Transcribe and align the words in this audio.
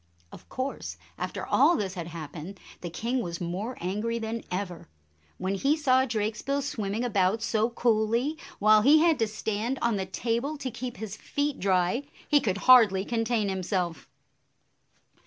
Of 0.31 0.49
course, 0.49 0.97
after 1.19 1.45
all 1.45 1.77
this 1.77 1.93
had 1.93 2.07
happened, 2.07 2.59
the 2.81 2.89
king 2.89 3.21
was 3.21 3.39
more 3.39 3.77
angry 3.79 4.17
than 4.17 4.43
ever. 4.49 4.89
When 5.37 5.53
he 5.53 5.77
saw 5.77 6.05
Drakesbill 6.07 6.63
swimming 6.63 7.03
about 7.03 7.43
so 7.43 7.69
coolly, 7.69 8.35
while 8.57 8.81
he 8.81 8.97
had 8.97 9.19
to 9.19 9.27
stand 9.27 9.77
on 9.79 9.97
the 9.97 10.07
table 10.07 10.57
to 10.57 10.71
keep 10.71 10.97
his 10.97 11.15
feet 11.15 11.59
dry, 11.59 12.07
he 12.27 12.39
could 12.41 12.57
hardly 12.65 13.05
contain 13.05 13.47
himself. 13.47 14.09